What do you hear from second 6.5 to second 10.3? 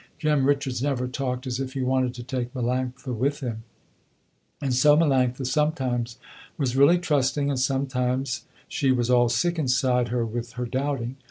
was really trusting, and sometimes she was all sick inside her